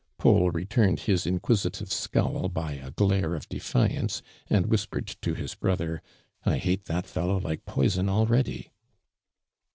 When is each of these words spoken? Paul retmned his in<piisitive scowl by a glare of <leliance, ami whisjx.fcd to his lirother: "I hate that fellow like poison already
Paul 0.17 0.51
retmned 0.51 1.01
his 1.01 1.27
in<piisitive 1.27 1.89
scowl 1.91 2.49
by 2.49 2.71
a 2.71 2.89
glare 2.89 3.35
of 3.35 3.45
<leliance, 3.49 4.23
ami 4.49 4.61
whisjx.fcd 4.65 5.21
to 5.21 5.35
his 5.35 5.53
lirother: 5.53 5.99
"I 6.43 6.57
hate 6.57 6.85
that 6.85 7.05
fellow 7.05 7.39
like 7.39 7.65
poison 7.65 8.09
already 8.09 8.71